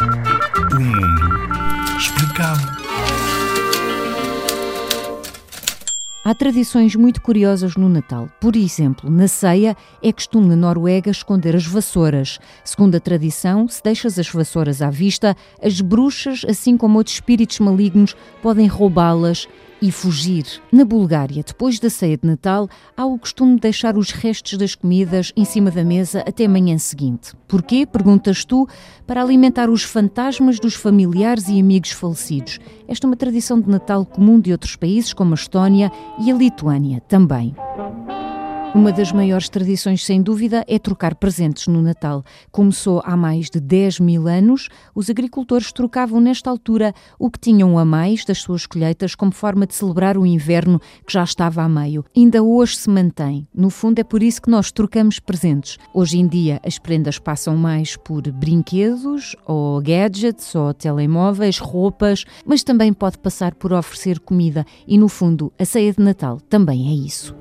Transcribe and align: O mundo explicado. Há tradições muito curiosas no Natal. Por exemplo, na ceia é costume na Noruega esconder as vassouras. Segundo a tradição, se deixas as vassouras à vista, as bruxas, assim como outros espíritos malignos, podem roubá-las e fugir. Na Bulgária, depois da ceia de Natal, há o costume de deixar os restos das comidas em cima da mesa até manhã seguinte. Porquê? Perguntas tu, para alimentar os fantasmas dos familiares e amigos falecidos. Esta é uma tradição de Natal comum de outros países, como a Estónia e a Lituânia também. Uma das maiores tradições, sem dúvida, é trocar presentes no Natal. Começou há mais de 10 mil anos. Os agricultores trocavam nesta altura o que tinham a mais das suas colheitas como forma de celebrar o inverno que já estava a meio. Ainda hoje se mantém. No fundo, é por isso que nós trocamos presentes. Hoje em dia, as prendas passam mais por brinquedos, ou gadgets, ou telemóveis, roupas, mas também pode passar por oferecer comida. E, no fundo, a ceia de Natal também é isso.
O 0.00 0.80
mundo 0.80 1.96
explicado. 1.96 2.78
Há 6.24 6.34
tradições 6.34 6.94
muito 6.94 7.22
curiosas 7.22 7.74
no 7.74 7.88
Natal. 7.88 8.28
Por 8.38 8.54
exemplo, 8.54 9.10
na 9.10 9.26
ceia 9.26 9.74
é 10.02 10.12
costume 10.12 10.48
na 10.48 10.56
Noruega 10.56 11.10
esconder 11.10 11.56
as 11.56 11.64
vassouras. 11.64 12.38
Segundo 12.62 12.96
a 12.96 13.00
tradição, 13.00 13.66
se 13.66 13.82
deixas 13.82 14.18
as 14.18 14.28
vassouras 14.28 14.82
à 14.82 14.90
vista, 14.90 15.34
as 15.62 15.80
bruxas, 15.80 16.44
assim 16.46 16.76
como 16.76 16.98
outros 16.98 17.16
espíritos 17.16 17.58
malignos, 17.60 18.14
podem 18.42 18.66
roubá-las 18.66 19.48
e 19.80 19.90
fugir. 19.90 20.44
Na 20.70 20.84
Bulgária, 20.84 21.42
depois 21.46 21.78
da 21.78 21.88
ceia 21.90 22.16
de 22.16 22.26
Natal, 22.26 22.68
há 22.96 23.04
o 23.04 23.18
costume 23.18 23.54
de 23.56 23.62
deixar 23.62 23.96
os 23.96 24.10
restos 24.10 24.56
das 24.58 24.74
comidas 24.74 25.32
em 25.36 25.44
cima 25.44 25.70
da 25.70 25.84
mesa 25.84 26.24
até 26.26 26.46
manhã 26.48 26.76
seguinte. 26.78 27.32
Porquê? 27.46 27.86
Perguntas 27.86 28.44
tu, 28.44 28.68
para 29.06 29.22
alimentar 29.22 29.70
os 29.70 29.82
fantasmas 29.82 30.58
dos 30.58 30.74
familiares 30.74 31.48
e 31.48 31.60
amigos 31.60 31.90
falecidos. 31.90 32.58
Esta 32.86 33.06
é 33.06 33.08
uma 33.08 33.16
tradição 33.16 33.60
de 33.60 33.68
Natal 33.68 34.04
comum 34.04 34.40
de 34.40 34.52
outros 34.52 34.76
países, 34.76 35.12
como 35.12 35.32
a 35.32 35.34
Estónia 35.34 35.90
e 36.20 36.30
a 36.30 36.34
Lituânia 36.34 37.00
também. 37.08 37.54
Uma 38.78 38.92
das 38.92 39.10
maiores 39.10 39.48
tradições, 39.48 40.06
sem 40.06 40.22
dúvida, 40.22 40.64
é 40.68 40.78
trocar 40.78 41.16
presentes 41.16 41.66
no 41.66 41.82
Natal. 41.82 42.22
Começou 42.52 43.02
há 43.04 43.16
mais 43.16 43.50
de 43.50 43.58
10 43.58 43.98
mil 43.98 44.28
anos. 44.28 44.68
Os 44.94 45.10
agricultores 45.10 45.72
trocavam 45.72 46.20
nesta 46.20 46.48
altura 46.48 46.94
o 47.18 47.28
que 47.28 47.40
tinham 47.40 47.76
a 47.76 47.84
mais 47.84 48.24
das 48.24 48.38
suas 48.38 48.66
colheitas 48.66 49.16
como 49.16 49.32
forma 49.32 49.66
de 49.66 49.74
celebrar 49.74 50.16
o 50.16 50.24
inverno 50.24 50.80
que 51.04 51.12
já 51.12 51.24
estava 51.24 51.60
a 51.60 51.68
meio. 51.68 52.04
Ainda 52.16 52.40
hoje 52.40 52.76
se 52.76 52.88
mantém. 52.88 53.48
No 53.52 53.68
fundo, 53.68 53.98
é 53.98 54.04
por 54.04 54.22
isso 54.22 54.40
que 54.40 54.48
nós 54.48 54.70
trocamos 54.70 55.18
presentes. 55.18 55.76
Hoje 55.92 56.20
em 56.20 56.28
dia, 56.28 56.60
as 56.64 56.78
prendas 56.78 57.18
passam 57.18 57.56
mais 57.56 57.96
por 57.96 58.30
brinquedos, 58.30 59.34
ou 59.44 59.82
gadgets, 59.82 60.54
ou 60.54 60.72
telemóveis, 60.72 61.58
roupas, 61.58 62.24
mas 62.46 62.62
também 62.62 62.92
pode 62.92 63.18
passar 63.18 63.56
por 63.56 63.72
oferecer 63.72 64.20
comida. 64.20 64.64
E, 64.86 64.96
no 64.96 65.08
fundo, 65.08 65.52
a 65.58 65.64
ceia 65.64 65.92
de 65.92 66.00
Natal 66.00 66.40
também 66.48 66.88
é 66.88 66.94
isso. 66.94 67.34